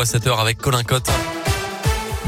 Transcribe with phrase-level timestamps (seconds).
[0.00, 1.10] À 7h avec Colin Cotte.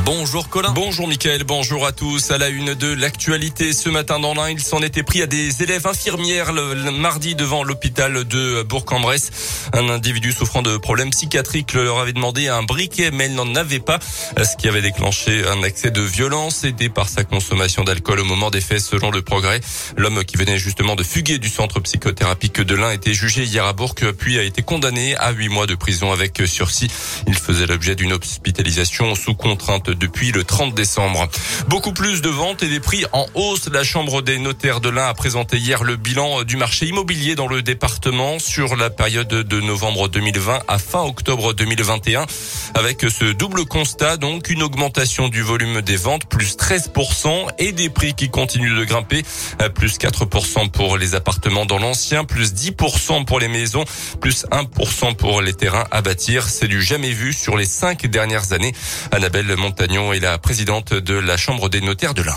[0.04, 0.72] Bonjour Colin.
[0.72, 2.30] Bonjour Mickaël, bonjour à tous.
[2.30, 5.62] À la une de l'actualité ce matin dans l'Ain, il s'en était pris à des
[5.62, 9.68] élèves infirmières le, mardi devant l'hôpital de Bourg-en-Bresse.
[9.72, 13.80] Un individu souffrant de problèmes psychiatriques leur avait demandé un briquet mais elle n'en avait
[13.80, 13.98] pas,
[14.36, 18.50] ce qui avait déclenché un accès de violence aidé par sa consommation d'alcool au moment
[18.50, 19.60] des faits selon le progrès.
[19.96, 23.74] L'homme qui venait justement de fuguer du centre psychothérapique de l'Ain était jugé hier à
[23.74, 26.88] Bourg puis a été condamné à huit mois de prison avec sursis.
[27.26, 31.28] Il faisait l'objet d'une hospitalisation sous contrainte depuis le 30 décembre.
[31.68, 33.68] Beaucoup plus de ventes et des prix en hausse.
[33.72, 37.48] La Chambre des notaires de l'Ain a présenté hier le bilan du marché immobilier dans
[37.48, 42.26] le département sur la période de novembre 2020 à fin octobre 2021
[42.74, 47.90] avec ce double constat donc une augmentation du volume des ventes plus 13% et des
[47.90, 49.22] prix qui continuent de grimper
[49.74, 53.84] plus 4% pour les appartements dans l'ancien plus 10% pour les maisons
[54.20, 58.52] plus 1% pour les terrains à bâtir c'est du jamais vu sur les cinq dernières
[58.52, 58.72] années
[59.12, 62.36] Annabelle Est la présidente de la Chambre des notaires de l'Ain.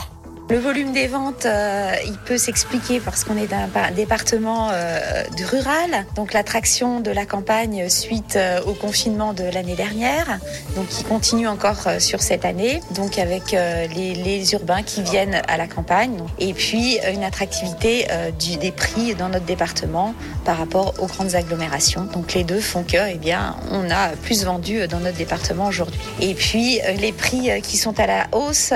[0.50, 6.06] Le volume des ventes, euh, il peut s'expliquer parce qu'on est d'un département euh, rural,
[6.16, 10.40] donc l'attraction de la campagne suite euh, au confinement de l'année dernière,
[10.76, 15.68] donc qui continue encore sur cette année, donc avec les, urbains qui viennent à la
[15.68, 18.08] campagne, et puis une attractivité
[18.40, 20.14] des prix dans notre département
[20.46, 22.06] par rapport aux grandes agglomérations.
[22.14, 26.00] Donc les deux font que, eh bien, on a plus vendu dans notre département aujourd'hui.
[26.20, 28.74] Et puis les prix qui sont à la hausse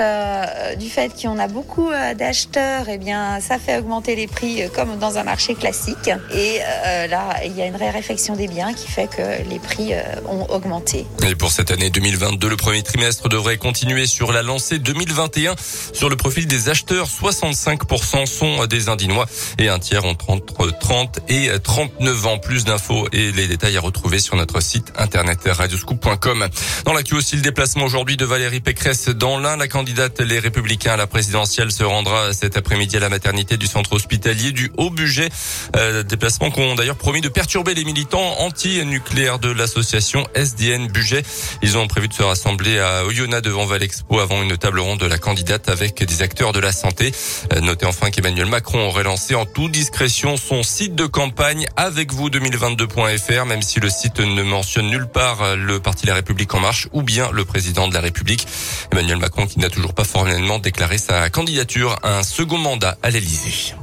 [0.78, 4.68] du fait qu'on a beaucoup euh, d'acheteurs, eh bien, ça fait augmenter les prix euh,
[4.68, 6.10] comme dans un marché classique.
[6.34, 9.92] Et euh, là, il y a une réflexion des biens qui fait que les prix
[10.28, 11.06] ont augmenté.
[11.26, 15.54] Et pour cette année 2022, le premier trimestre devrait continuer sur la lancée 2021.
[15.92, 19.26] Sur le profil des acheteurs, 65% sont des Indinois
[19.58, 22.38] et un tiers entre 30 et 39 ans.
[22.38, 26.48] Plus d'infos et les détails à retrouver sur notre site internet radioscoop.com.
[26.84, 30.92] Dans l'actu aussi, le déplacement aujourd'hui de Valérie Pécresse dans l'un, la candidate Les Républicains
[30.92, 35.28] à la présidence se rendra cet après-midi à la maternité du centre hospitalier du Haut-Budget.
[35.76, 41.22] Euh, déplacement qu'ont d'ailleurs promis de perturber les militants anti-nucléaires de l'association SDN Budget.
[41.62, 45.06] Ils ont prévu de se rassembler à Oyonnax devant Valexpo avant une table ronde de
[45.06, 47.12] la candidate avec des acteurs de la santé.
[47.52, 52.12] Euh, notez enfin qu'Emmanuel Macron aurait lancé en toute discrétion son site de campagne avec
[52.12, 56.60] vous 2022.fr, même si le site ne mentionne nulle part le parti La République en
[56.60, 58.46] marche ou bien le président de la République.
[58.92, 63.08] Emmanuel Macron qui n'a toujours pas formellement déclaré sa candidature à un second mandat à
[63.08, 63.77] l'Elysée.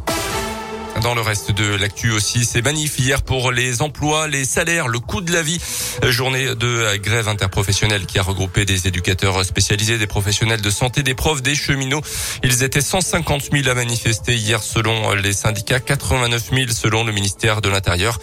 [1.05, 4.97] Dans le reste de l'actu aussi, c'est manif hier pour les emplois, les salaires, le
[4.97, 5.61] coût de la vie.
[6.01, 11.13] Journée de grève interprofessionnelle qui a regroupé des éducateurs spécialisés, des professionnels de santé, des
[11.13, 12.01] profs, des cheminots.
[12.41, 17.61] Ils étaient 150 000 à manifester hier selon les syndicats, 89 000 selon le ministère
[17.61, 18.17] de l'Intérieur.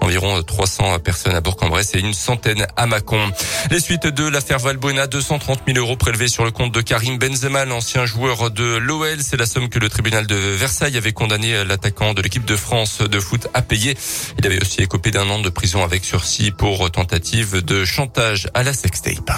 [0.00, 3.32] Environ 300 personnes à Bourg-en-Bresse et une centaine à Mâcon.
[3.72, 7.64] Les suites de l'affaire Valbuena, 230 000 euros prélevés sur le compte de Karim Benzema,
[7.64, 9.18] l'ancien joueur de l'OL.
[9.22, 12.98] C'est la somme que le tribunal de Versailles avait condamné l'attaquant de l'équipe de France
[13.00, 13.96] de foot à payer.
[14.38, 18.62] Il avait aussi écopé d'un an de prison avec sursis pour tentative de chantage à
[18.62, 19.32] la sextape.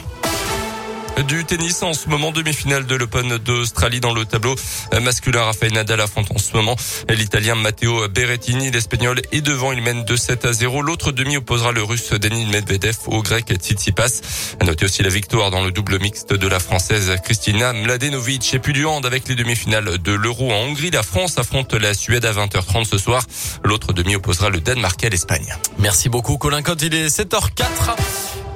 [1.29, 4.55] Du tennis en ce moment, demi-finale de l'Open d'Australie dans le tableau
[5.03, 5.45] masculin.
[5.45, 6.77] Rafael Nadal affronte en ce moment
[7.09, 8.71] l'Italien Matteo Berrettini.
[8.71, 10.83] L'Espagnol est devant, il mène 2-7 à 0.
[10.83, 14.23] L'autre demi opposera le Russe Denis Medvedev au Grec Tsitsipas.
[14.61, 18.55] À noter aussi la victoire dans le double mixte de la Française Kristina Mladenovic.
[18.55, 20.91] Et puis du avec les demi-finales de l'Euro en Hongrie.
[20.91, 23.23] La France affronte la Suède à 20h30 ce soir.
[23.63, 25.55] L'autre demi opposera le Danemark à l'Espagne.
[25.79, 26.83] Merci beaucoup Colin Cotte.
[26.83, 27.97] Il est 7h04.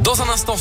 [0.01, 0.57] Dans un instant,